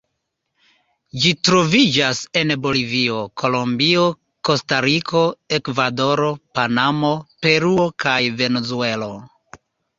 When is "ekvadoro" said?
5.61-6.33